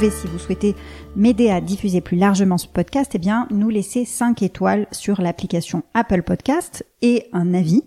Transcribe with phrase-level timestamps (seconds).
[0.00, 0.74] Si vous souhaitez
[1.14, 5.84] m'aider à diffuser plus largement ce podcast, eh bien, nous laisser 5 étoiles sur l'application
[5.94, 7.84] Apple Podcast et un avis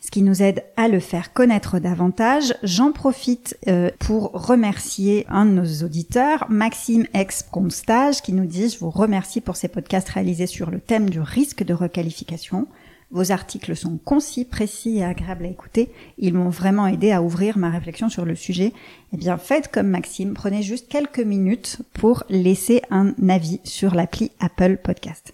[0.00, 2.54] ce qui nous aide à le faire connaître davantage.
[2.64, 8.68] J'en profite euh, pour remercier un de nos auditeurs, Maxime Ex Constage, qui nous dit
[8.68, 12.66] je vous remercie pour ces podcasts réalisés sur le thème du risque de requalification.
[13.12, 15.90] Vos articles sont concis, précis et agréables à écouter.
[16.18, 18.72] Ils m'ont vraiment aidé à ouvrir ma réflexion sur le sujet.
[19.12, 24.30] Eh bien, faites comme Maxime, prenez juste quelques minutes pour laisser un avis sur l'appli
[24.38, 25.32] Apple Podcast.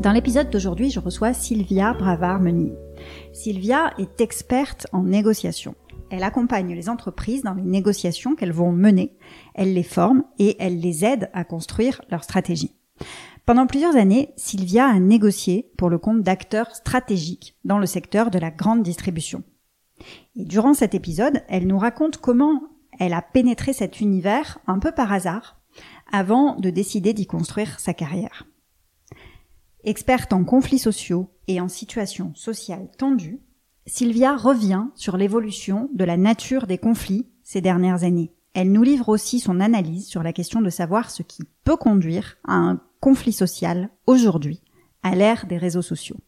[0.00, 2.72] Dans l'épisode d'aujourd'hui, je reçois Sylvia Bravard-Meunier.
[3.34, 5.74] Sylvia est experte en négociation.
[6.10, 9.16] Elle accompagne les entreprises dans les négociations qu'elles vont mener,
[9.54, 12.76] elle les forme et elle les aide à construire leur stratégie.
[13.46, 18.38] Pendant plusieurs années, Sylvia a négocié pour le compte d'acteurs stratégiques dans le secteur de
[18.38, 19.42] la grande distribution.
[20.36, 22.62] Et durant cet épisode, elle nous raconte comment
[22.98, 25.60] elle a pénétré cet univers un peu par hasard
[26.12, 28.46] avant de décider d'y construire sa carrière.
[29.84, 33.40] Experte en conflits sociaux et en situations sociales tendues,
[33.86, 38.32] Sylvia revient sur l'évolution de la nature des conflits ces dernières années.
[38.54, 42.36] Elle nous livre aussi son analyse sur la question de savoir ce qui peut conduire
[42.44, 44.62] à un conflit social aujourd'hui,
[45.02, 46.18] à l'ère des réseaux sociaux.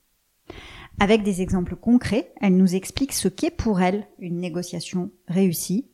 [1.01, 5.89] Avec des exemples concrets, elle nous explique ce qu'est pour elle une négociation réussie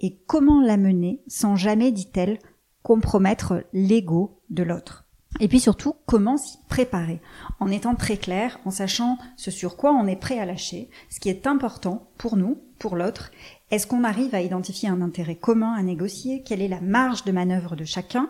[0.00, 2.38] et comment la mener sans jamais, dit-elle,
[2.82, 5.01] compromettre l'ego de l'autre.
[5.40, 7.20] Et puis surtout, comment s'y préparer?
[7.58, 11.20] En étant très clair, en sachant ce sur quoi on est prêt à lâcher, ce
[11.20, 13.30] qui est important pour nous, pour l'autre.
[13.70, 16.42] Est-ce qu'on arrive à identifier un intérêt commun à négocier?
[16.42, 18.28] Quelle est la marge de manœuvre de chacun?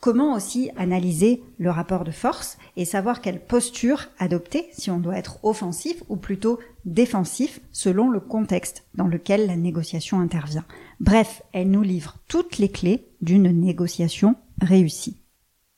[0.00, 5.16] Comment aussi analyser le rapport de force et savoir quelle posture adopter si on doit
[5.16, 10.66] être offensif ou plutôt défensif selon le contexte dans lequel la négociation intervient?
[11.00, 15.23] Bref, elle nous livre toutes les clés d'une négociation réussie.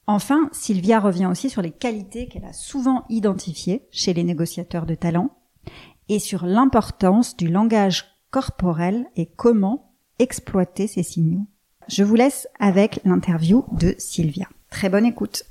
[0.06, 4.94] Enfin, Sylvia revient aussi sur les qualités qu'elle a souvent identifiées chez les négociateurs de
[4.94, 5.30] talent
[6.08, 11.46] et sur l'importance du langage corporel et comment exploiter ces signaux.
[11.88, 14.48] Je vous laisse avec l'interview de Sylvia.
[14.70, 15.44] Très bonne écoute.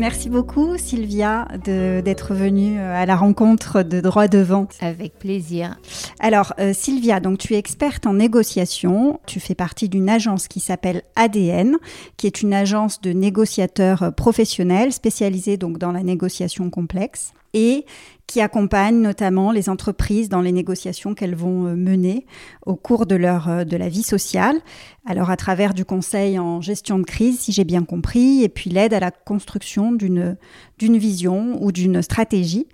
[0.00, 4.76] Merci beaucoup Sylvia d'être venue euh, à la rencontre de droit de vente.
[4.80, 5.76] Avec plaisir.
[6.20, 10.58] Alors euh, Sylvia, donc tu es experte en négociation, tu fais partie d'une agence qui
[10.58, 11.76] s'appelle ADN,
[12.16, 17.84] qui est une agence de négociateurs euh, professionnels spécialisée donc dans la négociation complexe et
[18.30, 22.26] qui accompagne notamment les entreprises dans les négociations qu'elles vont euh, mener
[22.64, 24.56] au cours de leur euh, de la vie sociale.
[25.04, 28.70] Alors à travers du conseil en gestion de crise, si j'ai bien compris, et puis
[28.70, 30.36] l'aide à la construction d'une
[30.78, 32.68] d'une vision ou d'une stratégie.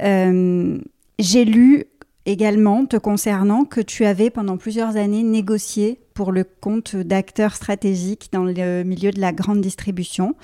[0.00, 0.78] Euh,
[1.18, 1.84] j'ai lu
[2.26, 8.28] également te concernant que tu avais pendant plusieurs années négocié pour le compte d'acteurs stratégiques
[8.30, 10.36] dans le milieu de la grande distribution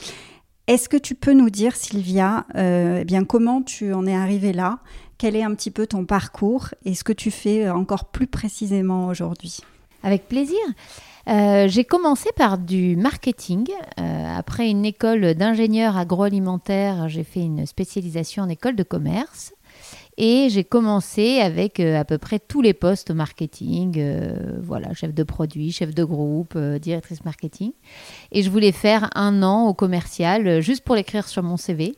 [0.68, 4.52] est-ce que tu peux nous dire, Sylvia, euh, eh bien comment tu en es arrivée
[4.52, 4.78] là?
[5.16, 6.68] Quel est un petit peu ton parcours?
[6.84, 9.60] Et ce que tu fais encore plus précisément aujourd'hui?
[10.02, 10.58] Avec plaisir.
[11.28, 13.66] Euh, j'ai commencé par du marketing.
[13.98, 19.54] Euh, après une école d'ingénieur agroalimentaire, j'ai fait une spécialisation en école de commerce.
[20.20, 25.14] Et j'ai commencé avec euh, à peu près tous les postes marketing, euh, voilà, chef
[25.14, 27.70] de produit, chef de groupe, euh, directrice marketing.
[28.32, 31.94] Et je voulais faire un an au commercial, juste pour l'écrire sur mon CV.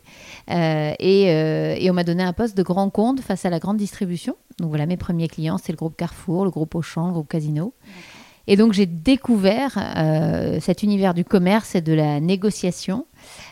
[0.49, 4.37] Et, on m'a donné un poste de grand compte face à la grande distribution.
[4.59, 7.73] Donc voilà, mes premiers clients, c'est le groupe Carrefour, le groupe Auchan, le groupe Casino.
[8.47, 9.79] Et donc j'ai découvert
[10.61, 13.07] cet univers du commerce et de la négociation.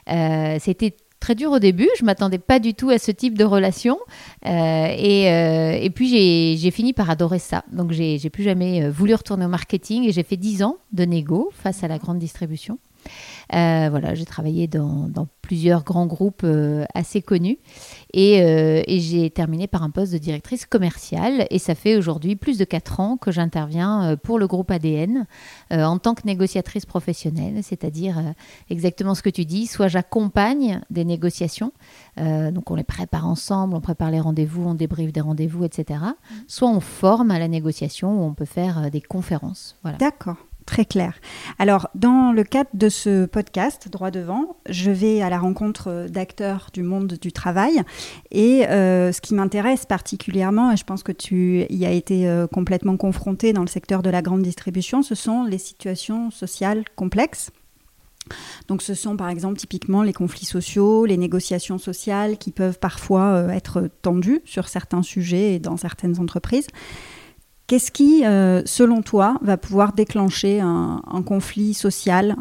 [0.06, 1.88] C'était très dur au début.
[1.98, 3.98] Je m'attendais pas du tout à ce type de relation.
[4.46, 7.64] Euh, et, euh, et, puis j'ai fini par adorer ça.
[7.72, 11.04] Donc j'ai plus jamais euh, voulu retourner au marketing et j'ai fait 10 ans de
[11.04, 12.78] négo face à la grande distribution.
[13.54, 15.08] Euh, voilà, j'ai travaillé dans,
[15.40, 17.56] plusieurs grands groupes euh, assez connus
[18.12, 21.46] et, euh, et j'ai terminé par un poste de directrice commerciale.
[21.50, 25.26] Et ça fait aujourd'hui plus de 4 ans que j'interviens pour le groupe ADN
[25.70, 28.34] en tant que négociatrice professionnelle, c'est-à-dire
[28.68, 31.72] exactement ce que tu dis, soit j'accompagne des négociations,
[32.18, 36.00] donc on les prépare ensemble, on prépare les rendez-vous, on débriefe des rendez-vous, etc.
[36.00, 36.34] Mmh.
[36.46, 39.76] Soit on forme à la négociation où on peut faire des conférences.
[39.82, 39.98] Voilà.
[39.98, 40.36] D'accord.
[40.68, 41.14] Très clair.
[41.58, 46.68] Alors, dans le cadre de ce podcast, Droit devant, je vais à la rencontre d'acteurs
[46.74, 47.80] du monde du travail.
[48.32, 52.46] Et euh, ce qui m'intéresse particulièrement, et je pense que tu y as été euh,
[52.46, 57.50] complètement confronté dans le secteur de la grande distribution, ce sont les situations sociales complexes.
[58.68, 63.32] Donc ce sont par exemple typiquement les conflits sociaux, les négociations sociales qui peuvent parfois
[63.32, 66.66] euh, être tendues sur certains sujets et dans certaines entreprises.
[67.68, 72.34] Qu'est-ce qui, euh, selon toi, va pouvoir déclencher un, conflit social,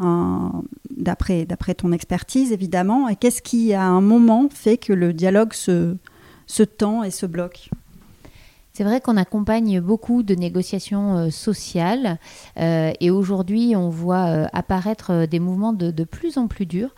[0.89, 1.45] d'après
[1.75, 5.97] ton expertise évidemment, et qu'est-ce qui, à un moment, fait que le dialogue se,
[6.45, 7.69] se tend et se bloque?
[8.77, 12.19] C'est vrai qu'on accompagne beaucoup de négociations euh, sociales
[12.59, 16.93] euh, et aujourd'hui on voit apparaître des mouvements de, de, plus en plus durs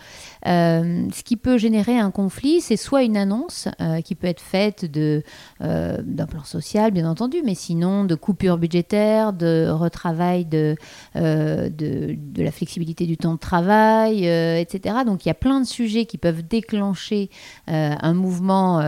[0.48, 4.42] euh, ce qui peut générer un conflit, c'est soit une annonce euh, qui peut être
[4.42, 10.76] faite euh, d'un plan social, bien entendu, mais sinon de coupure budgétaire, de retravail de,
[11.16, 15.00] de, de, la flexibilité du temps de travail, etc.
[15.06, 17.30] Donc il y a plein de sujets qui peuvent déclencher
[17.68, 18.80] un mouvement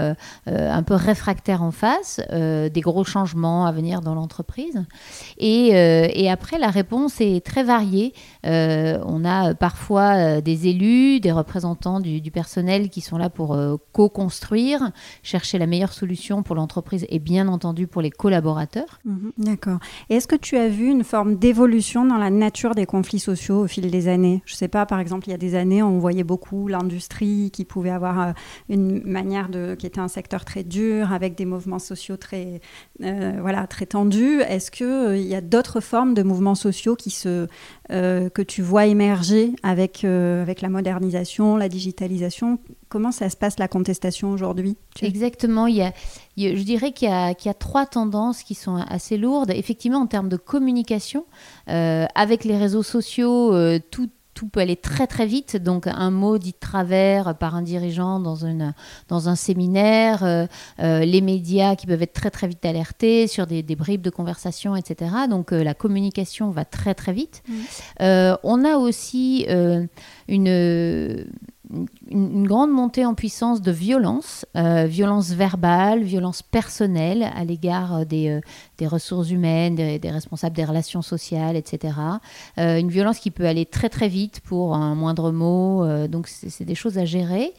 [0.45, 4.83] un peu réfractaire en face, des gros changements à venir dans l'entreprise.
[5.37, 8.13] Et, et, après, la réponse est très variée.
[8.43, 14.91] on a parfois des élus, des représentants du, personnel qui sont là pour euh, co-construire,
[15.23, 18.99] chercher la meilleure solution pour l'entreprise et bien entendu pour les collaborateurs.
[19.05, 19.79] Mhm, d'accord.
[20.09, 23.67] Est-ce que tu as vu une forme d'évolution dans la nature des conflits sociaux au
[23.67, 24.41] fil des années?
[24.45, 27.51] Je ne sais pas, par exemple, il y a des années, on voyait beaucoup l'industrie
[27.51, 28.31] qui pouvait avoir euh,
[28.69, 32.61] une manière de, qui était un secteur très dur, avec des mouvements sociaux très,
[33.03, 34.41] euh, voilà, très tendus.
[34.41, 37.47] Est-ce qu'il y a d'autres formes de mouvements sociaux qui se,
[37.89, 42.59] que tu vois émerger avec, avec la modernisation la digitalisation?
[42.89, 44.77] Comment ça se passe la contestation aujourd'hui?
[45.01, 45.67] Exactement.
[45.67, 45.93] Il y a,
[46.37, 49.51] je dirais qu'il y, a, trois tendances qui sont assez lourdes.
[49.51, 51.25] Effectivement, en termes de communication,
[51.69, 54.09] euh, avec les réseaux sociaux, euh, tout
[54.41, 55.55] tout peut aller très très vite.
[55.55, 58.73] Donc un mot dit de travers par un dirigeant dans, une,
[59.07, 60.47] dans un séminaire, euh,
[60.79, 65.11] les médias qui peuvent être très très vite alertés sur des, bribes de conversation, etc.
[65.29, 67.43] Donc la communication va très très vite.
[67.47, 67.53] Mmh.
[68.43, 69.45] on a aussi
[70.27, 71.27] une,
[72.09, 78.05] une, grande montée en puissance de violence, euh, violence verbale, violence personnelle à l'égard euh,
[78.05, 78.41] des, euh,
[78.77, 81.93] des, ressources humaines, des, responsables des relations sociales, etc.
[82.57, 86.75] une violence qui peut aller très très vite pour un moindre mot, donc c'est des
[86.75, 87.53] choses à gérer.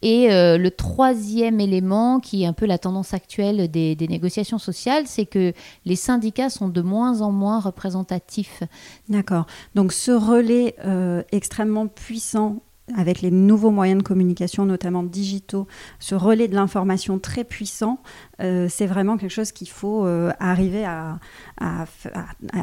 [0.00, 5.04] Et le troisième élément, qui est un peu la tendance actuelle des, des négociations sociales,
[5.06, 5.52] c'est que
[5.84, 8.62] les syndicats sont de moins en moins représentatifs.
[9.08, 9.46] D'accord.
[9.74, 10.74] Donc ce relais
[11.32, 12.62] extrêmement puissant
[12.96, 15.66] avec les nouveaux moyens de communication, notamment digitaux,
[15.98, 18.00] ce relais de l'information très puissant,
[18.42, 21.18] euh, c'est vraiment quelque chose qu'il faut euh, arriver à,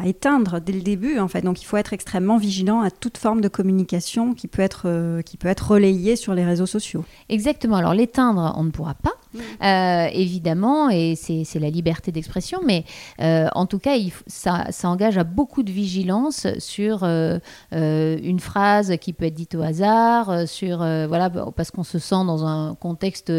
[0.06, 1.20] éteindre dès le début.
[1.20, 1.42] En fait.
[1.42, 5.22] Donc il faut être extrêmement vigilant à toute forme de communication qui peut être, euh,
[5.22, 7.06] qui peut être relayée sur les réseaux sociaux.
[7.30, 7.78] Exactement.
[7.78, 12.84] Alors l'éteindre, on ne pourra pas, évidemment, et c'est la liberté d'expression, mais
[13.20, 19.14] en tout cas, il, ça, ça, engage à beaucoup de vigilance sur une phrase qui
[19.14, 23.32] peut être dite au hasard, sur, voilà, parce qu'on se sent dans un contexte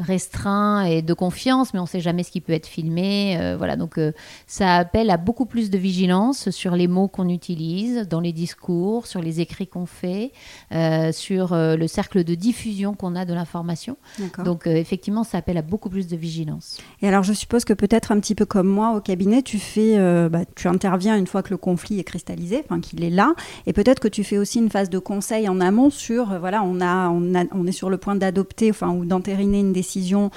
[0.00, 3.36] restreint et de confiance mais on ne sait jamais ce qui peut être filmé.
[3.38, 4.12] Euh, voilà, donc euh,
[4.46, 9.06] ça appelle à beaucoup plus de vigilance sur les mots qu'on utilise dans les discours,
[9.06, 10.32] sur les écrits qu'on fait,
[10.72, 13.98] euh, sur le cercle de diffusion qu'on a de l'information.
[14.44, 16.78] Donc effectivement, ça appelle à beaucoup plus de vigilance.
[17.02, 19.98] Et alors, je suppose que peut-être un petit peu comme moi au cabinet, tu fais,
[20.30, 23.34] bah, tu interviens une fois que le conflit est cristallisé, enfin qu'il est là,
[23.66, 26.80] et peut-être que tu fais aussi une phase de conseil en amont sur, voilà, on
[26.80, 30.30] a, on, a, on est sur le point d'adopter, enfin ou d'entériner une décision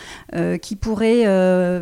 [0.62, 1.80] qui pourrait euh,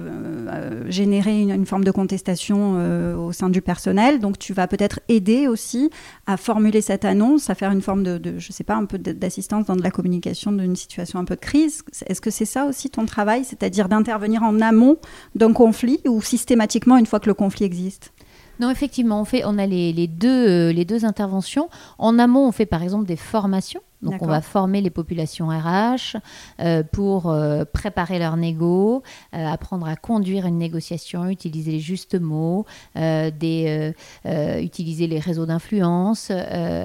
[0.50, 4.20] euh, générer une, forme de contestation euh, au sein du personnel.
[4.20, 5.89] Donc tu vas peut-être aider aussi
[6.25, 9.65] à formuler cette annonce, à faire une forme de, je sais pas, un peu d'assistance
[9.65, 11.84] dans de la communication d'une situation un peu de crise.
[12.06, 14.98] Est-ce que c'est ça aussi ton travail, c'est-à-dire d'intervenir en amont
[15.36, 18.12] d'un conflit ou systématiquement une fois que le conflit existe?
[18.60, 21.70] Non, effectivement, on, fait, on a les, deux, les deux interventions.
[22.00, 26.18] En amont, on fait par exemple des formations Donc on va former les populations RH
[26.60, 29.01] euh, pour euh, préparer leur négo,
[29.34, 33.94] euh, apprendre à conduire une négociation, utiliser les justes mots, des,
[34.25, 36.32] utiliser les réseaux d'influence.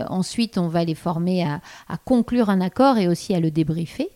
[0.09, 4.09] ensuite, on va les former à, à, conclure un accord et aussi à le débriefer.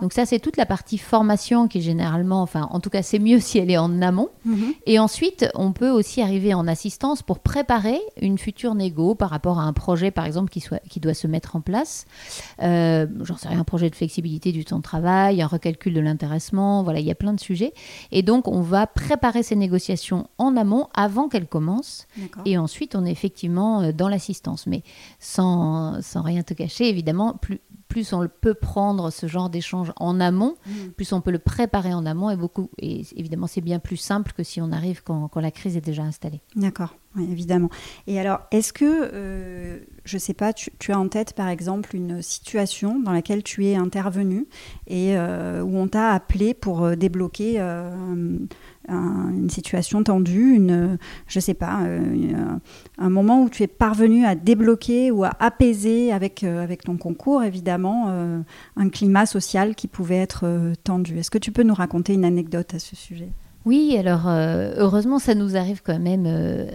[0.00, 3.18] Donc ça, c'est toute la partie formation qui est généralement, enfin en tout cas c'est
[3.18, 4.28] mieux si elle est en amont.
[4.44, 4.74] Mhm.
[4.86, 9.58] Et ensuite, on peut aussi arriver en assistance pour préparer une future négo par rapport
[9.58, 12.06] à un projet, par exemple, qui, soit, qui doit se mettre en place.
[12.62, 16.00] Euh, j'en sais rien, un projet de flexibilité du temps de travail, un recalcul de
[16.00, 17.72] l'intéressement, voilà, il y a plein de sujets.
[18.12, 22.06] Et donc, on va préparer ces négociations en amont avant qu'elles commencent.
[22.44, 24.66] Et ensuite, on est effectivement euh, dans l'assistance.
[24.66, 24.82] Mais
[25.18, 27.60] sans, sans rien te cacher, évidemment, plus,
[27.94, 30.88] plus on peut prendre ce genre d'échange en amont, mm.
[30.96, 32.68] plus on peut le préparer en amont et beaucoup.
[32.76, 36.02] Et évidemment, c'est bien plus simple que si on arrive quand, la crise est déjà
[36.02, 36.40] installée.
[36.56, 37.70] D'accord, évidemment.
[38.08, 41.94] Et alors, est-ce que, euh, je ne sais pas, tu, as en tête par exemple
[41.94, 44.48] une situation dans laquelle tu es intervenu
[44.88, 46.96] et euh, où on t'a appelé pour euh,
[48.88, 52.56] une situation tendue, une, je sais pas, euh,
[52.98, 56.96] un moment où tu es parvenu à débloquer ou à apaiser avec, euh, avec ton
[56.96, 58.40] concours, évidemment, euh,
[58.76, 61.18] un climat social qui pouvait être tendu.
[61.18, 63.28] Est-ce que tu peux nous raconter une anecdote à ce sujet?
[63.64, 66.26] Oui, alors heureusement, ça nous arrive quand même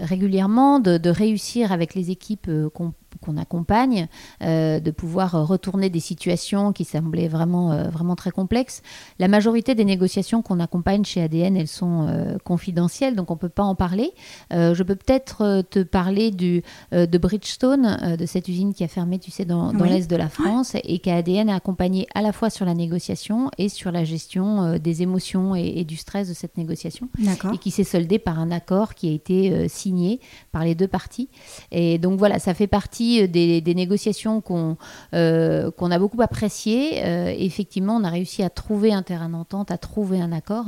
[0.02, 4.08] régulièrement de, de, réussir avec les équipes qu'on qu'on accompagne,
[4.42, 8.82] euh, de pouvoir retourner des situations qui semblaient vraiment, euh, vraiment très complexes.
[9.20, 13.40] La majorité des négociations qu'on accompagne chez ADN, elles sont euh, confidentielles, donc on ne
[13.40, 14.12] peut pas en parler.
[14.52, 19.32] je peux peut-être te parler du, de Bridgestone, de cette usine qui a fermé, tu
[19.32, 22.74] sais, dans, l'Est de la France, et qu'ADN a accompagné à la fois sur la
[22.74, 27.10] négociation et sur la gestion des émotions et, du stress de cette négociation,
[27.54, 30.20] et qui s'est soldé par un accord qui a été signé
[30.52, 31.30] par les deux parties.
[31.72, 34.78] Et donc voilà, ça fait partie euh, des, négociations qu'on
[35.14, 37.04] euh, qu'on a beaucoup appréciées.
[37.04, 40.66] Euh, effectivement, on a réussi à trouver un terrain d'entente, à trouver un accord.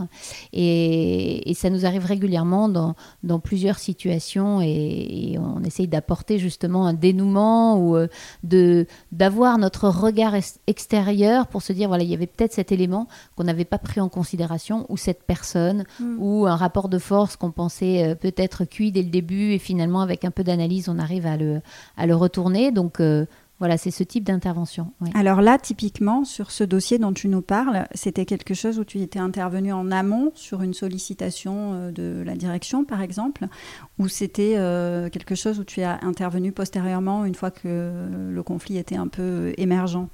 [0.53, 6.93] Et, ça nous arrive régulièrement dans, dans plusieurs situations et, on essaye d'apporter justement un
[6.93, 7.97] dénouement ou
[8.43, 10.33] de d'avoir notre regard
[10.65, 14.01] extérieur pour se dire, voilà, il y avait peut-être cet élément qu'on n'avait pas pris
[14.01, 16.15] en considération ou cette personne mm.
[16.19, 20.25] ou un rapport de force qu'on pensait peut-être cuit dès le début et finalement avec
[20.25, 21.61] un peu d'analyse, on arrive à le,
[21.97, 22.71] à le retourner.
[22.71, 23.25] Donc euh,
[23.59, 24.91] voilà, c'est ce type d'intervention.
[25.13, 28.99] Alors là, typiquement, sur ce dossier dont tu nous parles, c'était quelque chose où tu
[29.01, 33.47] étais intervenu en amont sur une sollicitation euh, de la direction, par exemple,
[33.99, 37.91] ou c'était euh, quelque chose où tu as intervenu postérieurement, une fois que
[38.31, 40.09] le conflit était un peu émergent?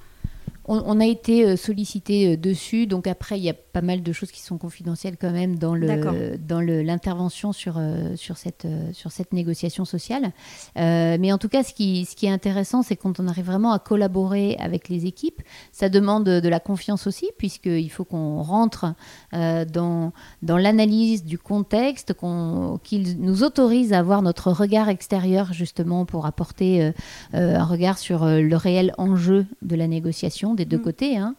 [0.67, 4.41] On, a été sollicité dessus, donc après il y a pas mal de choses qui
[4.41, 9.33] sont confidentielles quand même dans le dans l'intervention sur euh, sur cette euh, sur cette
[9.33, 10.31] négociation sociale.
[10.77, 13.45] Euh, mais en tout cas, ce qui ce qui est intéressant, c'est quand on arrive
[13.45, 18.41] vraiment à collaborer avec les équipes, ça demande de la confiance aussi, puisqu'il faut qu'on
[18.41, 18.93] rentre
[19.31, 26.05] dans dans l'analyse du contexte, qu'on qu'ils nous autorisent à avoir notre regard extérieur justement
[26.05, 26.91] pour apporter
[27.33, 30.81] un regard sur le réel enjeu de la négociation des deux mm.
[30.81, 31.35] côtés, hein.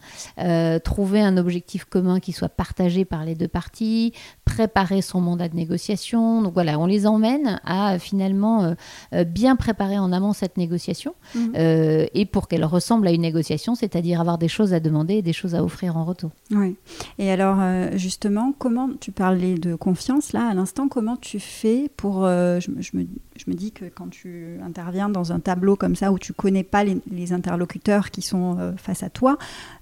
[0.83, 4.13] trouver un objectif commun qui soit partagé par les deux parties,
[4.49, 6.41] préparer son mandat de négociation.
[6.41, 8.73] Donc voilà, on les emmène à finalement euh,
[9.13, 11.13] euh, bien préparer en amont cette négociation
[11.55, 15.21] euh, et pour qu'elle ressemble à une négociation, c'est-à-dire avoir des choses à demander et
[15.21, 16.31] des choses à offrir en retour.
[16.51, 16.75] Oui.
[17.17, 17.57] Et alors
[17.97, 22.23] justement, comment tu parlais de confiance là à l'instant, comment tu fais pour...
[22.23, 22.97] Je, me, je,
[23.47, 26.83] me, dis que quand tu interviens dans un tableau comme ça où tu connais pas
[26.83, 29.37] les, les interlocuteurs qui sont face à toi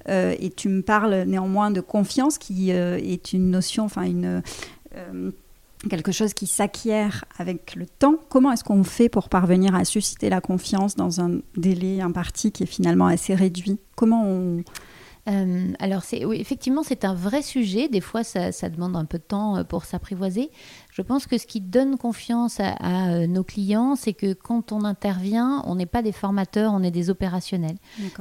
[0.08, 4.42] et tu me parles néanmoins de confiance, qui euh, est une notion, enfin une
[4.96, 5.32] euh,
[5.90, 8.16] quelque chose qui s'acquiert avec le temps.
[8.30, 12.64] Comment est-ce qu'on fait pour parvenir à susciter la confiance dans un délai imparti qui
[12.64, 13.78] est finalement assez réduit?
[13.96, 14.64] Comment on
[15.30, 17.90] euh, alors, oui, effectivement, c'est un vrai sujet.
[17.90, 20.50] Des fois, ça, demande un peu de temps pour s'apprivoiser.
[20.98, 24.84] Je pense que ce qui donne confiance à, euh, nos clients, c'est que quand on
[24.84, 27.77] intervient, on n'est pas des formateurs, on est des opérationnels.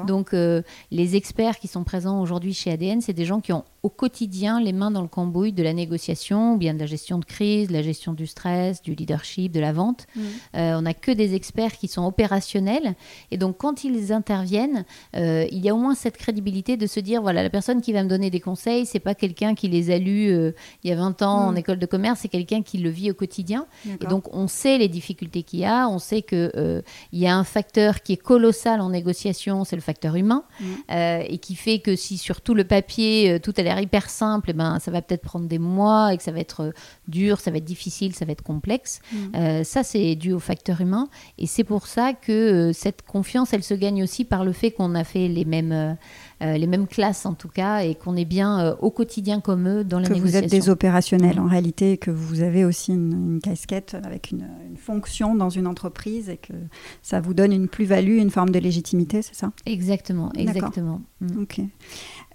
[0.06, 3.64] Donc euh, les experts qui sont présents aujourd'hui chez ADN, c'est des gens qui ont
[3.82, 7.18] au quotidien les mains dans le cambouis de la négociation, ou bien de la gestion
[7.18, 10.06] de crise, de la gestion du stress, du leadership, de la vente.
[10.14, 10.20] Mmh.
[10.56, 12.94] Euh, on n'a que des experts qui sont opérationnels.
[13.30, 17.22] Et donc quand ils interviennent, il y a au moins cette crédibilité de se dire,
[17.22, 19.98] voilà, la personne qui va me donner des conseils, c'est pas quelqu'un qui les a
[19.98, 20.52] lus
[20.84, 21.56] il y a 20 ans en mmh.
[21.56, 23.66] école de commerce, c'est quelqu'un qui le vit au quotidien.
[24.00, 25.88] Et donc, on sait les difficultés qu'il y a.
[25.88, 26.82] On sait qu'il euh,
[27.12, 30.44] y a un facteur qui est colossal en négociation, c'est le facteur humain.
[30.60, 30.64] Mm.
[30.90, 34.10] Euh, et qui fait que si sur tout le papier, euh, tout a l'air hyper
[34.10, 36.72] simple, et eh ben, ça va peut-être prendre des mois et que ça va être
[37.08, 39.00] dur, ça va être difficile, ça va être complexe.
[39.12, 39.64] Mm.
[39.64, 41.08] ça, c'est dû au facteur humain.
[41.38, 44.94] Et c'est pour ça que cette confiance, elle se gagne aussi par le fait qu'on
[44.94, 45.96] a fait les mêmes
[46.42, 49.66] euh, les mêmes classes en tout cas, et qu'on est bien euh, au quotidien comme
[49.68, 50.40] eux dans la que négociation.
[50.40, 55.34] vous êtes des opérationnels en réalité, que vous avez aussi une, casquette avec une, fonction
[55.34, 56.52] dans une entreprise et que
[57.00, 59.52] ça vous donne une plus-value, une forme de légitimité, c'est ça?
[59.64, 61.00] Exactement, exactement.
[61.22, 61.40] Mm.
[61.40, 61.60] Ok.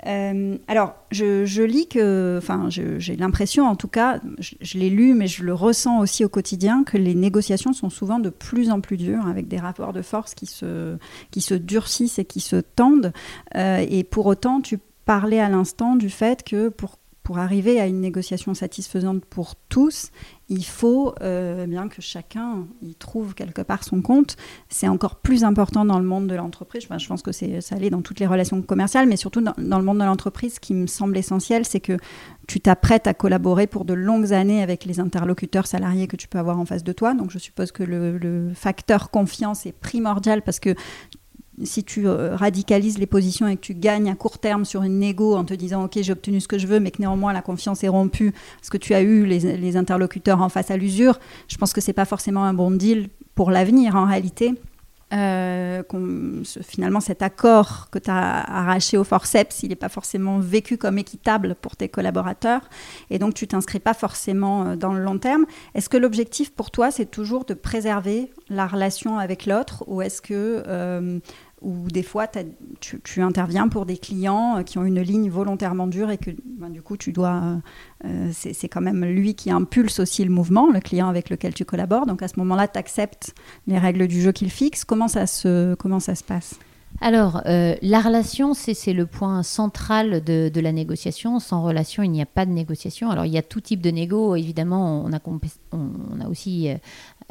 [0.08, 5.28] Euh, alors, je, lis que, enfin, j'ai l'impression, en tout cas, je, l'ai lu, mais
[5.28, 8.98] je le ressens aussi au quotidien, que les négociations sont souvent de plus en plus
[8.98, 10.98] dures, avec des rapports de force qui se,
[11.30, 13.14] qui se durcissent et qui se tendent.
[13.56, 17.86] Euh, et pour autant, tu parlais à l'instant du fait que pour pour arriver à
[17.86, 20.10] une négociation satisfaisante pour tous,
[20.50, 24.38] il faut euh, bien que chacun y trouve quelque part son compte.
[24.70, 26.84] C'est encore plus important dans le monde de l'entreprise.
[26.84, 30.00] je pense que ça allait dans toutes les relations commerciales, mais surtout dans, le monde
[30.00, 31.98] de l'entreprise, ce qui me semble essentiel, c'est que
[32.48, 36.40] tu t'apprêtes à collaborer pour de longues années avec les interlocuteurs salariés que tu peux
[36.40, 37.14] avoir en face de toi.
[37.14, 40.76] Donc je suppose que le, le facteur confiance est primordial parce que
[41.64, 45.00] si tu euh, radicalises les positions et que tu gagnes à court terme sur une
[45.00, 47.42] négo en te disant ok j'ai obtenu ce que je veux mais que néanmoins la
[47.42, 51.56] confiance est rompue parce que tu as eu les, interlocuteurs en face à l'usure, je
[51.56, 54.54] pense que c'est pas forcément un bon deal pour l'avenir en réalité.
[55.14, 55.84] Euh,
[56.62, 60.98] finalement cet accord que tu as arraché au forceps, il n'est pas forcément vécu comme
[60.98, 62.62] équitable pour tes collaborateurs
[63.10, 65.46] et donc tu t'inscris pas forcément euh, dans le long terme.
[65.76, 70.22] Est-ce que l'objectif pour toi c'est toujours de préserver la relation avec l'autre ou est-ce
[70.22, 70.64] que
[71.62, 72.28] ou des fois
[72.80, 76.70] tu, interviens pour des clients euh, qui ont une ligne volontairement dure et que ben,
[76.70, 77.58] du coup tu dois euh,
[78.06, 81.64] euh, c'est quand même lui qui impulse aussi le mouvement le client avec lequel tu
[81.66, 82.06] collabores.
[82.08, 83.36] Donc à ce moment-là tu acceptes
[83.68, 84.84] les règles du jeu qu'il fixe.
[84.84, 85.76] Comment ça se
[86.26, 86.60] passe?
[87.02, 91.40] Alors, la relation, c'est le point central de, la négociation.
[91.40, 93.10] Sans relation, il n'y a pas de négociation.
[93.10, 94.36] Alors, il y a tout type de négo.
[94.36, 95.20] Évidemment, on a,
[95.72, 96.70] on a aussi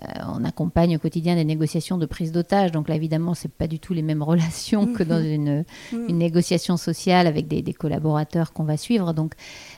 [0.02, 2.72] euh, on accompagne au quotidien des négociations de prise d'otage.
[2.72, 6.06] Donc là, évidemment, c'est pas du tout les mêmes relations que dans une, mm.
[6.12, 9.12] négociation sociale avec des, collaborateurs qu'on va suivre.
[9.12, 9.34] Donc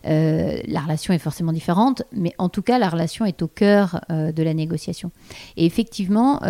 [0.06, 4.00] euh, la relation est forcément différente, mais en tout cas, la relation est au cœur
[4.10, 5.10] euh, de la négociation.
[5.56, 6.40] Et effectivement,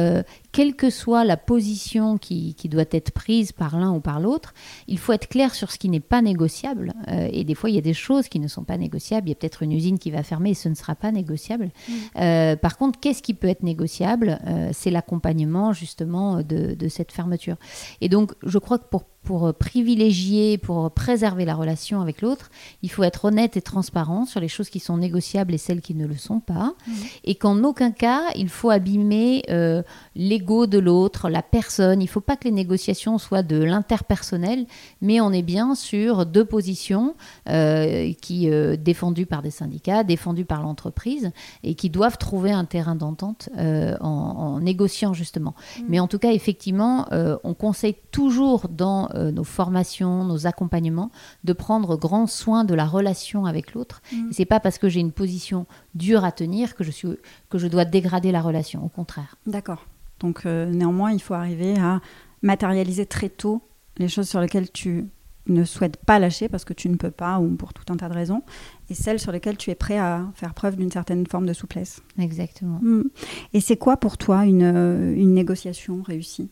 [0.52, 4.54] quelle que soit la position qui, doit être prise par l'un ou par l'autre,
[4.86, 6.92] il faut être clair sur ce qui n'est pas négociable.
[7.08, 9.28] Euh, et des fois, il y a des choses qui ne sont pas négociables.
[9.28, 11.70] Il y a peut-être une usine qui va fermer et ce ne sera pas négociable.
[11.88, 11.92] Mm.
[12.18, 14.38] Euh, par contre, qu'est-ce qui peut être négociable?
[14.46, 17.56] Euh, C'est l'accompagnement justement de, de, cette fermeture.
[18.02, 22.50] Et donc, je crois que pour pour euh, privilégier, pour préserver la relation avec l'autre,
[22.82, 25.94] il faut être honnête et transparent sur les choses qui sont négociables et celles qui
[25.94, 26.74] ne le sont pas.
[26.86, 26.92] Mmh.
[27.24, 29.82] Et qu'en aucun cas, il faut abîmer euh,
[30.16, 32.00] l'ego de l'autre, la personne.
[32.00, 34.66] Il ne faut pas que les négociations soient de l'interpersonnel,
[35.00, 37.14] mais on est bien sur deux positions
[37.48, 41.30] euh, qui défendues par des syndicats, défendues par l'entreprise,
[41.62, 45.54] et qui doivent trouver un terrain d'entente en, négociant justement.
[45.54, 45.82] Mmh.
[45.88, 47.06] Mais en tout cas, effectivement,
[47.44, 51.10] on conseille toujours dans euh, nos formations, nos accompagnements,
[51.44, 54.02] de prendre grand soin de la relation avec l'autre.
[54.12, 54.30] Mm.
[54.30, 57.08] Et c'est pas parce que j'ai une position dure à tenir que je, suis,
[57.50, 59.36] que je dois dégrader la relation, au contraire.
[59.46, 59.86] D'accord.
[60.20, 62.00] Donc euh, néanmoins, il faut arriver à
[62.42, 63.62] matérialiser très tôt
[63.98, 65.08] les choses sur lesquelles tu
[65.46, 68.08] ne souhaites pas lâcher parce que tu ne peux pas ou pour tout un tas
[68.08, 68.42] de raisons,
[68.88, 72.00] et celles sur lesquelles tu es prêt à faire preuve d'une certaine forme de souplesse.
[72.18, 72.78] Exactement.
[72.80, 73.04] Mm.
[73.52, 76.50] Et c'est quoi pour toi une, euh, une négociation réussie?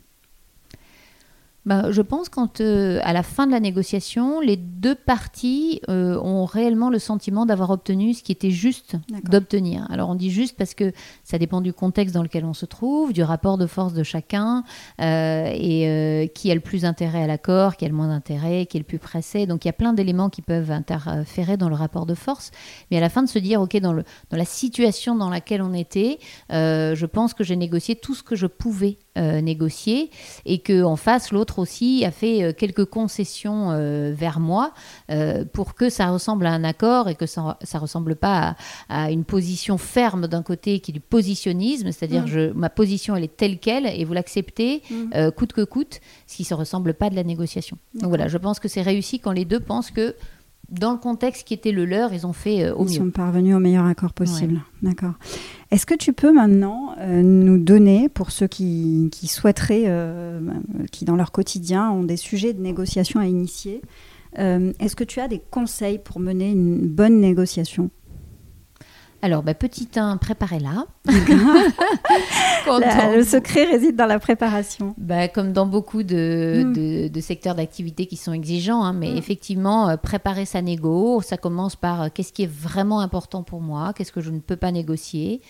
[1.67, 6.19] Bah, je pense quand euh, à la fin de la négociation, les deux parties euh,
[6.19, 9.87] ont réellement le sentiment d'avoir obtenu ce qui était juste d'obtenir.
[9.91, 10.93] Alors on dit juste parce que
[11.23, 14.65] ça dépend du contexte dans lequel on se trouve, du rapport de force de chacun
[15.03, 18.79] euh, et qui a le plus intérêt à l'accord, qui a le moins d'intérêt, qui
[18.79, 19.47] est le plus pressé.
[19.47, 22.53] Donc il y a plein d'éléments qui peuvent interférer dans le rapport de force.
[22.91, 25.61] Mais à la fin de se dire, ok, dans, le, dans la situation dans laquelle
[25.61, 26.19] on était,
[26.51, 30.11] je pense que j'ai négocié tout ce que je pouvais négocier
[30.45, 34.73] et que en face l'autre aussi a fait euh, quelques concessions euh, vers moi
[35.11, 38.57] euh, pour que ça ressemble à un accord et que ça ne ressemble pas
[38.89, 42.53] à, une position ferme d'un côté qui est du positionnisme, c'est-à-dire mm.
[42.55, 45.31] ma position elle est telle qu'elle et vous l'acceptez mm.
[45.33, 47.79] coûte que coûte, ce qui ne se ressemble pas de la négociation.
[47.95, 50.15] Donc voilà, je pense que c'est réussi quand les deux pensent que
[50.71, 52.91] dans le contexte qui était le leur, ils ont fait au mieux.
[52.91, 54.61] Ils sont parvenus au meilleur accord possible.
[54.83, 55.15] D'accord.
[55.71, 60.41] Est-ce que tu peux maintenant euh, nous donner, pour ceux qui, souhaiteraient, euh,
[60.91, 63.83] qui dans leur quotidien ont des sujets de négociation à initier,
[64.39, 67.91] euh, est-ce que tu as des conseils pour mener une bonne négociation?
[69.23, 70.87] Alors, bah, petit 1, préparez-la.
[72.67, 74.95] Le secret réside dans la préparation.
[74.97, 77.21] Bah, comme dans beaucoup de, mm.
[77.21, 79.17] secteurs d'activité qui sont exigeants, hein, mais mm.
[79.17, 83.61] effectivement, euh, préparer sa négo, ça commence par euh, qu'est-ce qui est vraiment important pour
[83.61, 85.43] moi, qu'est-ce que je ne peux pas négocier,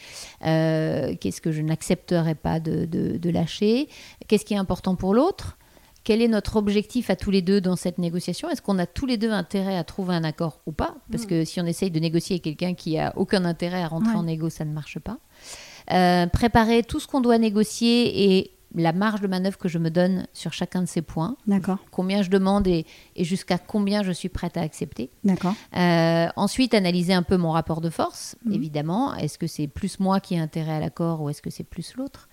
[0.44, 3.88] euh, qu'est-ce que je n'accepterai pas de lâcher,
[4.26, 5.56] qu'est-ce qui est important pour l'autre
[6.04, 8.48] quel est notre objectif à tous les deux dans cette négociation?
[8.48, 10.96] Est-ce qu'on a tous les deux intérêt à trouver un accord ou pas?
[11.10, 11.26] Parce mm.
[11.26, 14.22] que si on essaye de négocier avec quelqu'un qui a aucun intérêt à rentrer en
[14.22, 15.18] négo, ça ne marche pas.
[15.92, 19.90] Euh, préparer tout ce qu'on doit négocier et la marge de manœuvre que je me
[19.90, 21.36] donne sur chacun de ces points.
[21.46, 21.78] D'accord.
[21.90, 22.86] Combien je demande et,
[23.18, 25.10] jusqu'à combien je suis prête à accepter.
[25.24, 25.54] D'accord.
[25.76, 28.52] Euh, ensuite, analyser un peu mon rapport de force, mhm.
[28.52, 29.14] évidemment.
[29.16, 31.96] Est-ce que c'est plus moi qui ai intérêt à l'accord ou est-ce que c'est plus
[31.96, 32.28] l'autre?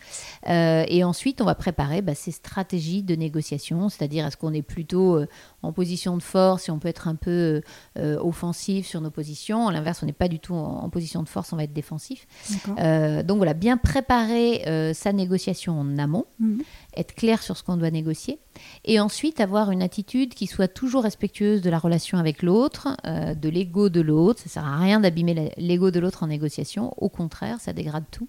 [0.48, 4.62] Euh, Et ensuite, on va préparer bah, ces stratégies de négociation, c'est-à-dire est-ce qu'on est
[4.62, 5.28] plutôt euh,
[5.64, 7.62] en position de force et on peut être un peu
[7.96, 9.68] offensif sur nos positions.
[9.68, 12.28] À l'inverse, on n'est pas du tout en, position de force, on va être défensif.
[12.68, 16.28] donc voilà, bien préparer sa négociation en amont.
[16.40, 16.62] Mhm.
[16.96, 18.40] être clair sur ce qu'on doit négocier,
[18.86, 23.34] et ensuite avoir une attitude qui soit toujours respectueuse de la relation avec l'autre, euh,
[23.34, 24.42] de l'ego de l'autre.
[24.42, 28.28] Ça sert à rien d'abîmer l'ego de l'autre en négociation, au contraire, ça dégrade tout.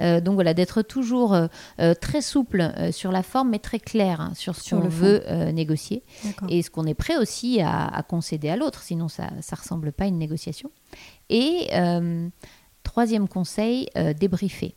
[0.00, 4.32] Euh, donc voilà, d'être toujours euh, très souple sur la forme, mais très clair hein,
[4.34, 6.02] sur ce qu'on veut négocier,
[6.48, 9.92] et ce qu'on est prêt aussi à, à concéder à l'autre, sinon ça ne ressemble
[9.92, 10.70] pas à une négociation.
[11.30, 11.68] Et
[12.82, 13.88] troisième conseil,
[14.18, 14.74] débriefer.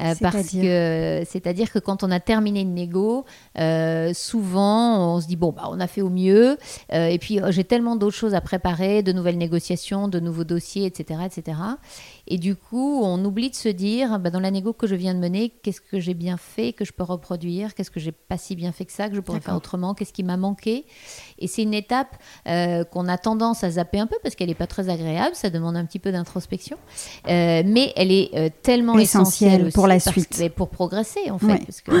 [0.00, 3.24] Euh, parce que c'est-à-dire que quand on a terminé une négo,
[3.58, 6.56] euh, souvent on se dit bon bah on a fait au mieux
[6.92, 10.86] euh, et puis j'ai tellement d'autres choses à préparer, de nouvelles négociations, de nouveaux dossiers,
[10.86, 11.58] etc., etc.
[12.30, 15.14] Et du coup, on oublie de se dire, bah, dans la négo que je viens
[15.14, 18.36] de mener, qu'est-ce que j'ai bien fait, que je peux reproduire, qu'est-ce que j'ai pas
[18.36, 20.84] si bien fait que ça, que je pourrais faire autrement, qu'est-ce qui m'a manqué.
[21.38, 24.54] Et c'est une étape euh, qu'on a tendance à zapper un peu parce qu'elle n'est
[24.54, 26.76] pas très agréable, ça demande un petit peu d'introspection,
[27.28, 30.38] euh, mais elle est euh, tellement essentielle, pour la suite.
[30.38, 31.64] Et pour progresser, en fait.
[31.64, 31.92] Parce que,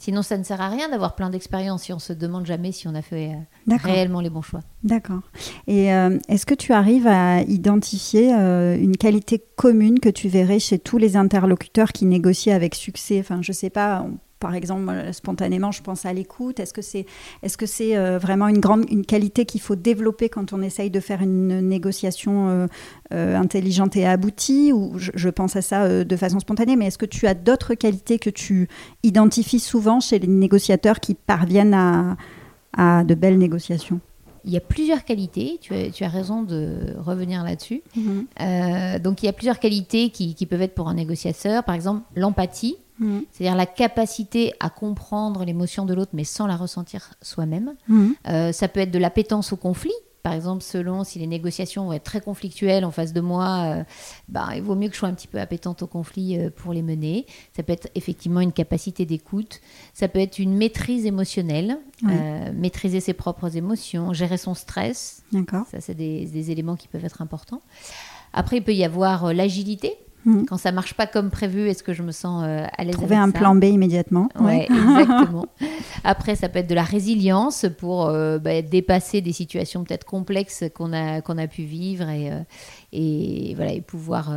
[0.00, 2.86] Sinon, ça ne sert à rien d'avoir plein d'expériences si on se demande jamais si
[2.86, 4.60] on a fait euh, réellement les bons choix.
[4.84, 5.22] D'accord.
[5.66, 10.60] Et euh, est-ce que tu arrives à identifier euh, une qualité commune que tu verrais
[10.60, 13.18] chez tous les interlocuteurs qui négocient avec succès?
[13.18, 14.06] Enfin, je sais pas,
[14.38, 16.60] par exemple, spontanément, je pense à l'écoute.
[16.60, 17.06] Est-ce que c'est
[17.42, 20.90] est -ce c'est euh, vraiment une grande une qualité qu'il faut développer quand on essaye
[20.90, 22.66] de faire une négociation euh,
[23.12, 24.72] euh, intelligente et aboutie?
[24.72, 28.18] Ou je, pense à ça de façon spontanée, mais est-ce que tu as d'autres qualités
[28.18, 28.68] que tu
[29.02, 32.16] identifies souvent chez les négociateurs qui parviennent à,
[32.76, 34.00] à de belles négociations?
[34.44, 37.82] Il y a plusieurs qualités, tu as, tu as raison de revenir là-dessus.
[37.96, 39.00] Mm-hmm.
[39.00, 41.64] donc il y a plusieurs qualités qui, qui, peuvent être pour un négociateur.
[41.64, 42.76] Par exemple, l'empathie.
[42.98, 43.20] Mm.
[43.30, 47.74] C'est-à-dire la capacité à comprendre l'émotion de l'autre, mais sans la ressentir soi-même.
[47.88, 48.10] Mm.
[48.28, 49.92] Euh, ça peut être de l'appétence au conflit.
[50.24, 53.84] Par exemple, selon si les négociations vont être très conflictuelles en face de moi, euh,
[54.28, 56.72] bah, il vaut mieux que je sois un petit peu appétente au conflit euh, pour
[56.72, 57.24] les mener.
[57.56, 59.60] Ça peut être effectivement une capacité d'écoute.
[59.94, 61.78] Ça peut être une maîtrise émotionnelle,
[62.52, 65.22] maîtriser ses propres émotions, gérer son stress.
[65.70, 67.62] Ça, c'est des, des, éléments qui peuvent être importants.
[68.32, 69.96] Après, il peut y avoir l'agilité.
[70.24, 70.44] Mm.
[70.44, 73.16] Quand ça marche pas comme prévu, est-ce que je me sens euh, à l'aise Trouver
[73.16, 74.28] un plan B immédiatement.
[74.40, 75.46] Oui, exactement.
[76.04, 80.64] Après, ça peut être de la résilience pour euh, bah, dépasser des situations peut-être complexes
[80.74, 82.40] qu'on a, qu'on a pu vivre et, euh,
[82.92, 84.32] et, voilà, et pouvoir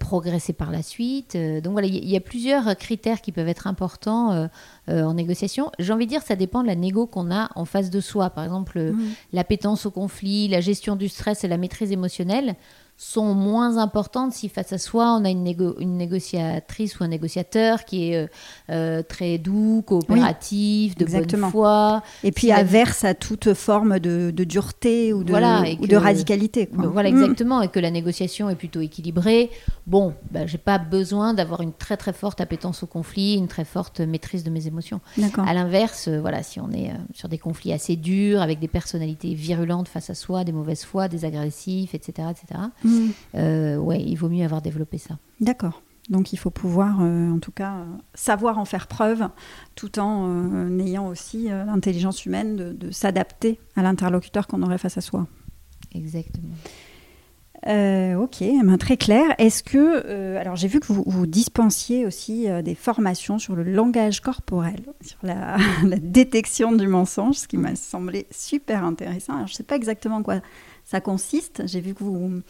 [0.00, 1.36] progresser par la suite.
[1.36, 4.48] donc voilà, il y, a plusieurs critères qui peuvent être importants
[4.88, 5.70] en négociation.
[5.78, 8.30] J'ai envie de dire, ça dépend de la négo qu'on a en face de soi.
[8.30, 9.10] Par exemple, mm.
[9.32, 12.56] l'appétence au conflit, la gestion du stress et la maîtrise émotionnelle
[13.00, 15.46] sont moins importantes si face à soi on a une,
[15.78, 18.26] une négociatrice ou un négociateur qui est euh,
[18.70, 22.02] euh, très doux, coopératif, de bonne foi.
[22.24, 25.32] Et puis averse à toute forme de, dureté ou de,
[25.80, 26.68] ou de radicalité.
[26.72, 27.14] Voilà, mm.
[27.14, 27.62] exactement.
[27.62, 29.50] Et que la négociation est plutôt équilibrée.
[29.88, 33.64] Bon, bah, j'ai pas besoin d'avoir une très très forte appétence au conflit, une très
[33.64, 35.00] forte maîtrise de mes émotions.
[35.38, 39.34] À l'inverse, euh, voilà, si on est sur des conflits assez durs, avec des personnalités
[39.34, 42.60] virulentes face à soi, des mauvaises foi, des agressifs, etc., etc.
[42.84, 43.08] Mm.
[43.34, 45.18] Euh, ouais, il vaut mieux avoir développé ça.
[45.40, 45.82] D'accord.
[46.08, 49.28] Donc il faut pouvoir, euh, en tout cas, euh, savoir en faire preuve,
[49.74, 55.26] tout en ayant aussi l'intelligence humaine de, s'adapter à l'interlocuteur qu'on aurait face à soi.
[55.94, 56.54] Exactement.
[57.66, 59.34] Ok, eh ben, très clair.
[59.38, 64.80] Est-ce que, alors j'ai vu que vous, dispensiez aussi des formations sur le langage corporel,
[65.00, 69.34] sur la, la détection du mensonge, ce qui m'a semblé super intéressant.
[69.34, 70.40] Alors je ne sais pas exactement quoi
[70.88, 72.40] ça consiste J'ai vu que vous,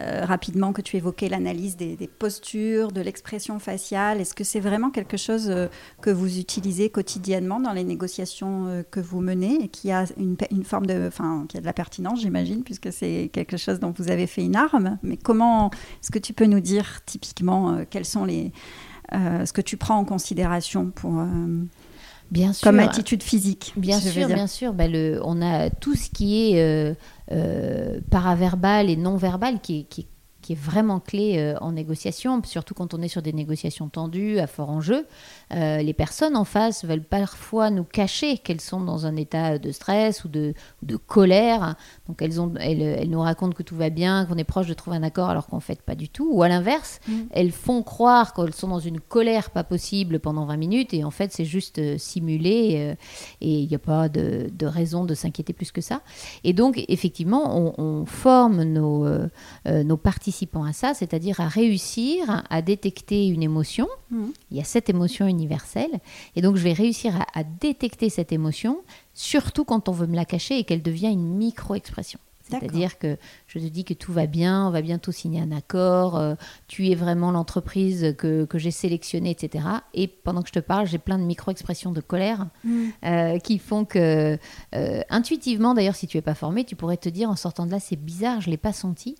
[0.00, 4.22] euh, rapidement que tu évoquais l'analyse des, postures, de l'expression faciale.
[4.22, 5.66] Est-ce que c'est vraiment quelque chose euh,
[6.00, 10.64] que vous utilisez quotidiennement dans les négociations euh, que vous menez et qui a une,
[10.64, 14.10] forme de, enfin, qui a de la pertinence, j'imagine, puisque c'est quelque chose dont vous
[14.10, 14.96] avez fait une arme.
[15.02, 15.68] Mais comment
[16.00, 18.50] est-ce que tu peux nous dire typiquement quels sont les,
[19.12, 21.22] ce que tu prends en considération pour
[22.30, 22.64] Bien sûr.
[22.64, 23.74] Comme attitude physique.
[23.76, 24.72] Bien sûr, bien sûr.
[24.72, 26.96] Ben, le, on a tout ce qui est
[27.30, 29.86] euh, paraverbal et non verbal qui,
[30.50, 34.46] est vraiment clé euh, en négociation, surtout quand on est sur des négociations tendues, à
[34.46, 35.06] fort enjeu.
[35.54, 39.70] Euh, les personnes en face veulent parfois nous cacher qu'elles sont dans un état de
[39.70, 41.76] stress ou de, de colère.
[42.08, 44.96] Donc elles, ont, elles, nous racontent que tout va bien, qu'on est proche de trouver
[44.96, 46.28] un accord alors qu'en fait pas du tout.
[46.32, 47.12] Ou à l'inverse, mm.
[47.30, 51.10] elles font croire qu'elles sont dans une colère pas possible pendant 20 minutes et en
[51.10, 52.96] fait c'est juste euh, simulé
[53.40, 56.00] et il n'y a pas de, de raison de s'inquiéter plus que ça.
[56.44, 59.06] Et donc effectivement, on, on forme nos,
[59.66, 63.88] nos participants à ça, c'est-à-dire à réussir à détecter une émotion.
[64.10, 64.24] Mmh.
[64.50, 65.26] Il y a cette émotion
[66.36, 68.82] Et donc, je vais réussir à, à détecter cette émotion,
[69.14, 72.18] surtout quand on veut me la cacher et qu'elle devient une micro-expression.
[72.60, 76.16] C'est-à-dire que je te dis que tout va bien, on va bientôt signer un accord,
[76.16, 76.34] euh,
[76.68, 79.64] tu es vraiment l'entreprise que, que j'ai sélectionnée, etc.
[79.94, 82.84] Et pendant que je te parle, j'ai plein de micro-expressions de colère mm.
[83.04, 84.38] euh, qui font que,
[84.74, 87.70] euh, intuitivement, d'ailleurs, si tu n'es pas formé, tu pourrais te dire en sortant de
[87.70, 89.16] là, c'est bizarre, je ne l'ai pas senti.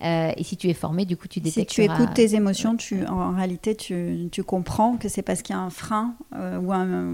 [0.00, 1.70] Et si tu es formé, du coup, tu détectes.
[1.70, 5.54] Si tu écoutes tes émotions, tu, en réalité, tu, tu comprends que c'est parce qu'il
[5.54, 7.12] y a un frein ou un,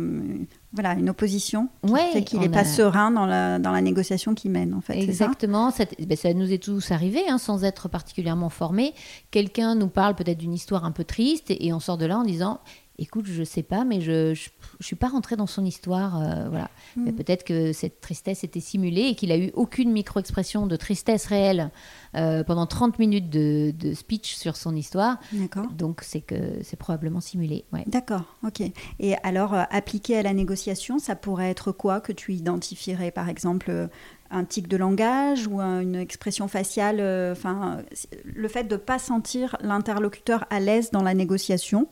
[0.72, 4.50] voilà, une opposition qui fait qu'il n'est pas serein dans la, dans la négociation qu'il
[4.50, 4.98] mène, en fait.
[4.98, 5.70] Exactement.
[5.70, 8.94] Ça, ben, ça, nous est tous arrivé, hein, sans être particulièrement formé.
[9.30, 12.24] Quelqu'un nous parle peut-être d'une histoire un peu triste et on sort de là en
[12.24, 12.60] disant
[12.98, 14.34] écoute, je sais pas, mais je ne
[14.80, 16.20] suis pas rentrée dans son histoire.
[16.20, 16.70] Euh, voilà.
[16.96, 17.12] Mm.
[17.12, 21.70] Peut-être que cette tristesse était simulée et qu'il a eu aucune micro-expression de tristesse réelle
[22.14, 25.18] euh, pendant 30 minutes de, speech sur son histoire.
[25.32, 25.66] D'accord.
[25.72, 27.64] Donc c'est que c'est probablement simulé.
[27.72, 27.84] Ouais.
[27.86, 28.62] D'accord, ok.
[29.00, 33.28] Et alors, euh, appliqué à la négociation, ça pourrait être quoi que tu identifierais, par
[33.28, 33.88] exemple
[34.32, 37.82] un tic de langage ou une expression faciale, euh, enfin,
[38.24, 41.88] le fait de ne pas sentir l'interlocuteur à l'aise dans la négociation,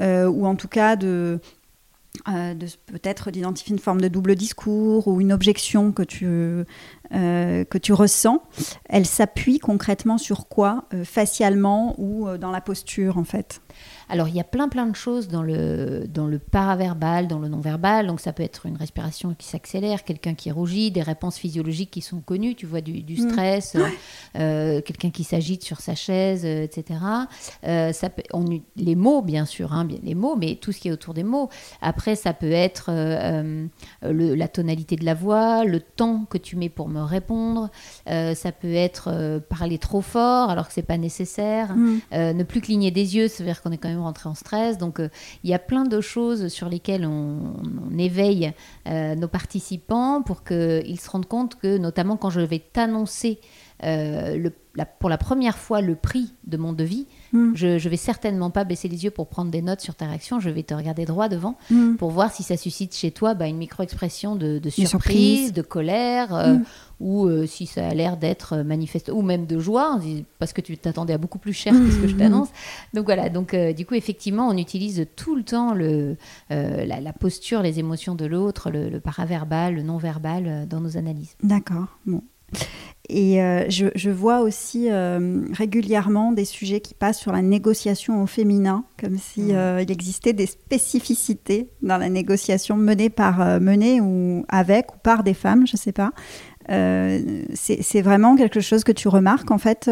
[0.00, 1.38] euh, ou en tout cas euh,
[2.26, 6.26] de peut-être d'identifier une forme de double discours ou une objection que tu,
[7.12, 8.42] que tu ressens,
[8.88, 13.60] elle s'appuie concrètement sur quoi Facialement ou dans la posture en fait?
[14.08, 17.48] Alors, il y a plein, plein de choses dans le, dans le paraverbal, dans le
[17.48, 18.06] non-verbal.
[18.06, 22.02] Donc, ça peut être une respiration qui s'accélère, quelqu'un qui rougit, des réponses physiologiques qui
[22.02, 23.30] sont connues, tu vois, du, mm.
[23.30, 23.76] stress,
[24.36, 27.00] euh, quelqu'un qui s'agite sur sa chaise, euh, etc.
[27.66, 28.44] Euh, ça peut, on,
[28.76, 31.48] les mots, bien sûr, hein, les mots, mais tout ce qui est autour des mots.
[31.80, 32.90] Après, ça peut être
[34.02, 37.70] la tonalité de la voix, le temps que tu mets pour me répondre.
[38.06, 41.74] ça peut être parler trop fort alors que c'est pas nécessaire.
[41.74, 42.00] Mm.
[42.12, 44.78] ne plus cligner des yeux, ça veut dire qu'on est quand même rentrer en stress.
[44.78, 45.08] Donc euh,
[45.44, 47.54] il y a plein de choses sur lesquelles on,
[47.98, 48.52] éveille
[48.88, 53.38] euh, nos participants pour qu'ils se rendent compte que, notamment quand je vais t'annoncer
[53.84, 54.50] euh,
[54.98, 57.52] pour la première fois le prix de mon devis, hmm.
[57.54, 60.40] je, ne vais certainement pas baisser les yeux pour prendre des notes sur ta réaction.
[60.40, 61.96] Je vais te regarder droit devant hmm.
[61.96, 66.54] pour voir si ça suscite chez toi bah, une micro-expression de, surprise, de colère, euh,
[66.54, 66.64] hmm.
[67.00, 70.00] ou euh, si ça a l'air d'être manifeste, ou même de joie,
[70.38, 72.48] parce que tu t'attendais à beaucoup plus cher que ce que je t'annonce.
[72.94, 76.16] Donc voilà, donc euh, du coup, effectivement, on utilise tout le temps le,
[76.50, 81.36] la, posture, les émotions de l'autre, le, le paraverbal, le non-verbal dans nos analyses.
[81.42, 81.86] D'accord.
[82.06, 82.22] Bon.
[83.08, 88.26] Et euh, je, vois aussi euh, régulièrement des sujets qui passent sur la négociation au
[88.26, 89.56] féminin, comme s'il si, mmh.
[89.56, 95.24] euh, il existait des spécificités dans la négociation menée par menée ou avec ou par
[95.24, 96.12] des femmes, je ne sais pas.
[96.68, 99.90] c'est vraiment quelque chose que tu remarques en fait,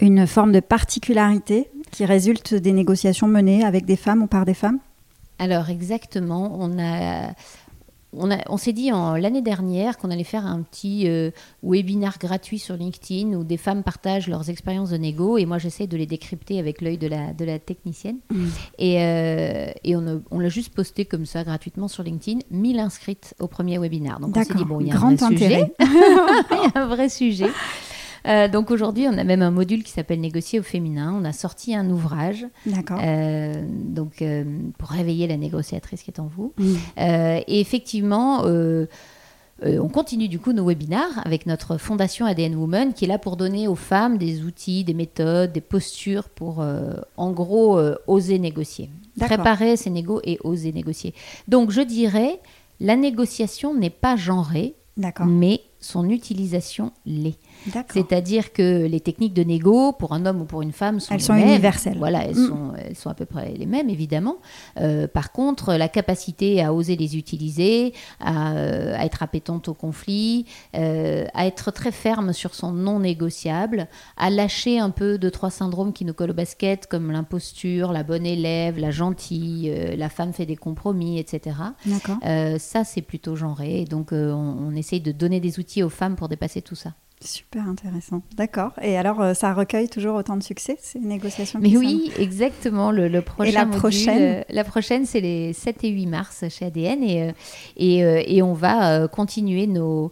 [0.00, 4.54] une forme de particularité qui résulte des négociations menées avec des femmes ou par des
[4.54, 4.78] femmes?
[5.38, 7.32] Alors exactement, on a
[8.12, 11.30] on, s'est dit l'année dernière qu'on allait faire un petit euh,
[11.62, 15.86] webinaire gratuit sur LinkedIn où des femmes partagent leurs expériences de négo et moi j'essaie
[15.86, 18.18] de les décrypter avec l'œil de la, de la technicienne.
[18.30, 18.46] Mm.
[18.78, 23.46] Et, euh, et on, l'a juste posté comme ça gratuitement sur LinkedIn, 1000 inscrites au
[23.46, 24.18] premier webinaire.
[24.18, 25.72] Donc on s'est dit, bon, il y a un vrai sujet.
[25.80, 27.50] il y a un vrai sujet.
[28.26, 31.14] Euh, donc aujourd'hui, on a même un module qui s'appelle Négocier au féminin.
[31.18, 32.46] On a sorti un ouvrage.
[33.02, 34.44] Euh, donc euh,
[34.78, 36.52] pour réveiller la négociatrice qui est en vous.
[36.96, 38.44] et effectivement.
[39.62, 43.36] on continue du coup nos webinaires avec notre fondation ADN Women qui est là pour
[43.36, 46.64] donner aux femmes des outils, des méthodes, des postures pour
[47.16, 48.90] en gros oser négocier.
[49.18, 51.14] Préparer ses négos et oser négocier.
[51.48, 52.40] Donc je dirais,
[52.80, 54.74] la négociation n'est pas genrée,
[55.26, 57.38] mais son utilisation l'est.
[57.92, 61.20] C'est-à-dire que les techniques de négo, pour un homme ou pour une femme, sont elles
[61.20, 61.98] sont universelles.
[61.98, 62.48] Voilà, elles, mm.
[62.48, 64.36] sont, elles sont à peu près les mêmes, évidemment.
[64.78, 70.46] Euh, par contre, la capacité à oser les utiliser, à, euh, être appétente au conflit,
[70.76, 75.50] euh, à être très ferme sur son non négociable, à lâcher un peu de trois
[75.50, 80.32] syndromes qui nous collent au basket, comme l'imposture, la bonne élève, la gentille, la femme
[80.32, 81.56] fait des compromis, etc.
[82.58, 83.84] ça, c'est plutôt genré.
[83.84, 84.16] Donc, on,
[84.60, 86.92] on essaye de donner des outils aux femmes pour dépasser tout ça.
[87.22, 88.22] Super intéressant.
[88.34, 88.72] D'accord.
[88.80, 92.90] Et alors, euh, ça recueille toujours autant de succès, ces négociations Mais oui, exactement.
[92.90, 96.64] Le, prochain et la prochaine euh, La prochaine, c'est les 7 et 8 mars chez
[96.64, 97.02] ADN.
[97.02, 97.32] Et, euh,
[97.76, 100.10] et, et on va continuer nos,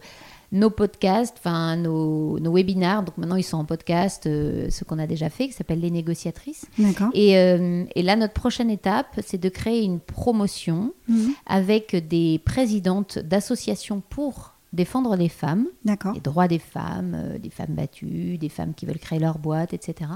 [0.53, 3.05] nos podcasts, enfin nos, nos, webinars.
[3.05, 6.66] Donc maintenant, ils sont en podcast, ce qu'on a déjà fait, qui s'appelle Les négociatrices.
[6.79, 7.09] D'accord.
[7.14, 11.33] Et, et, là, notre prochaine étape, c'est de créer une promotion mhm.
[11.47, 17.74] avec des présidentes d'associations pour défendre les femmes, les droits des femmes, euh, des femmes
[17.74, 20.11] battues, des femmes qui veulent créer leur boîte, etc.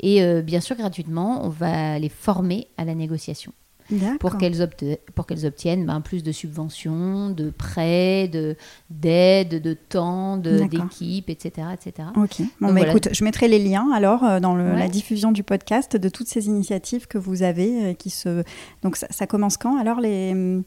[0.00, 0.26] Et mhm.
[0.26, 3.52] euh, bien sûr, gratuitement, on va les former à la négociation
[4.20, 4.60] pour qu'elles
[5.46, 8.30] obtiennent ben, plus de subventions, de prêts,
[8.90, 12.08] d'aide, de, temps, d'équipe, etc., etc.
[12.16, 12.42] Ok.
[12.60, 16.08] Bon, bah, écoute, je mettrai les liens alors euh, dans la diffusion du podcast de
[16.10, 18.42] toutes ces initiatives que vous avez qui se.
[18.82, 20.62] Donc ça, ça commence quand Alors les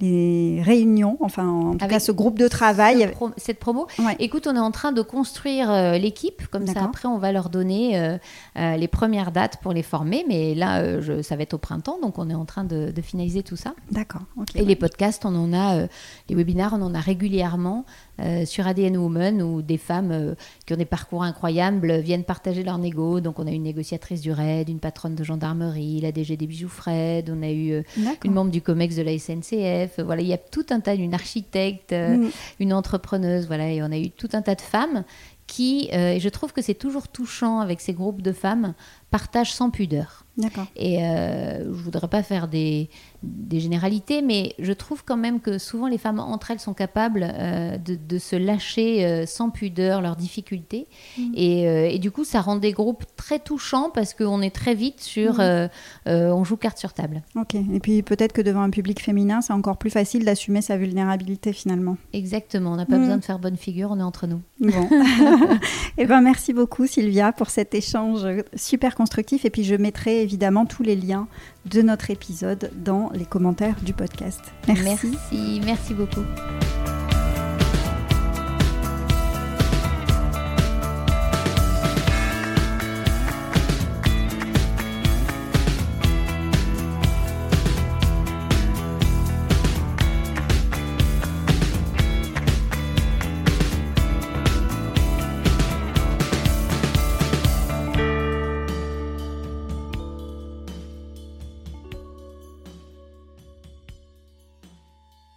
[0.00, 3.10] les réunions, enfin en tout cas ce groupe de travail.
[3.36, 3.86] cette promo.
[4.18, 7.50] Écoute, on est en train de construire euh, l'équipe, comme ça après on va leur
[7.50, 8.18] donner euh,
[8.56, 11.98] euh, les premières dates pour les former, mais là je, ça va être au printemps,
[12.00, 13.74] donc on est en train de, finaliser tout ça.
[13.90, 14.20] D'accord.
[14.54, 15.86] Et les podcasts, on en a,
[16.28, 17.86] les webinaires, on en a régulièrement.
[18.22, 20.34] Euh, sur ADN Women où des femmes euh,
[20.66, 23.20] qui ont des parcours incroyables viennent partager leur négo.
[23.20, 26.68] Donc on a une négociatrice du RAID, une patronne de gendarmerie, la DG des bijoux
[26.68, 27.82] Fred, on a eu euh,
[28.24, 30.00] une membre du COMEX de la SNCF.
[30.04, 32.28] Voilà, il y a tout un tas, une architecte, mm.
[32.60, 35.04] une entrepreneuse, voilà, et on a eu tout un tas de femmes
[35.46, 38.72] qui, et je trouve que c'est toujours touchant avec ces groupes de femmes,
[39.10, 40.24] partagent sans pudeur.
[40.36, 40.66] D'accord.
[40.76, 42.88] Et euh, je voudrais pas faire des,
[43.22, 47.26] des, généralités, mais je trouve quand même que souvent les femmes entre elles sont capables
[47.34, 50.86] euh, de, de, se lâcher euh, sans pudeur leurs difficultés.
[51.18, 51.32] Mm.
[51.34, 54.74] Et, euh, et, du coup, ça rend des groupes très touchants parce qu'on est très
[54.74, 55.68] vite sur mm.
[56.06, 57.22] on joue carte sur table.
[57.36, 57.54] Ok.
[57.54, 61.52] Et puis peut-être que devant un public féminin, c'est encore plus facile d'assumer sa vulnérabilité
[61.52, 61.96] finalement.
[62.12, 62.72] Exactement.
[62.72, 63.00] On n'a pas mm.
[63.00, 64.40] besoin de faire bonne figure, on est entre nous.
[64.60, 64.70] Bon.
[64.70, 65.58] et
[65.98, 69.44] eh ben merci beaucoup Sylvia pour cet échange super constructif.
[69.44, 71.28] Et puis je mettrai évidemment tous les liens
[71.66, 74.40] de notre épisode dans les commentaires du podcast.
[74.66, 75.10] Merci.
[75.10, 76.24] Merci, merci beaucoup.